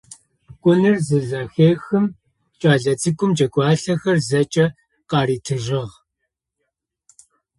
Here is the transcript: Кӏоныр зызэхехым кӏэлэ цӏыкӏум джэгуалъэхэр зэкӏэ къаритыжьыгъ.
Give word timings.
Кӏоныр 0.61 0.97
зызэхехым 1.07 2.05
кӏэлэ 2.61 2.93
цӏыкӏум 3.01 3.31
джэгуалъэхэр 3.35 4.17
зэкӏэ 4.27 4.65
къаритыжьыгъ. 5.09 5.95